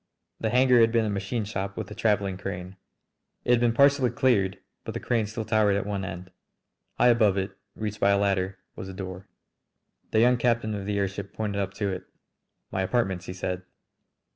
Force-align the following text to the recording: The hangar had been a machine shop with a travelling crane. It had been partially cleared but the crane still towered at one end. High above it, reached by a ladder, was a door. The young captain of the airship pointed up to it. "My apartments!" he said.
The 0.39 0.49
hangar 0.49 0.81
had 0.81 0.91
been 0.91 1.05
a 1.05 1.11
machine 1.11 1.45
shop 1.45 1.77
with 1.77 1.91
a 1.91 1.93
travelling 1.93 2.35
crane. 2.35 2.75
It 3.45 3.51
had 3.51 3.59
been 3.59 3.71
partially 3.71 4.09
cleared 4.09 4.57
but 4.83 4.95
the 4.95 4.99
crane 4.99 5.27
still 5.27 5.45
towered 5.45 5.75
at 5.75 5.85
one 5.85 6.03
end. 6.03 6.31
High 6.97 7.09
above 7.09 7.37
it, 7.37 7.55
reached 7.75 7.99
by 7.99 8.09
a 8.09 8.17
ladder, 8.17 8.57
was 8.75 8.89
a 8.89 8.93
door. 8.95 9.27
The 10.09 10.19
young 10.19 10.37
captain 10.37 10.73
of 10.73 10.87
the 10.87 10.97
airship 10.97 11.33
pointed 11.33 11.61
up 11.61 11.75
to 11.75 11.89
it. 11.91 12.05
"My 12.71 12.81
apartments!" 12.81 13.27
he 13.27 13.33
said. 13.33 13.61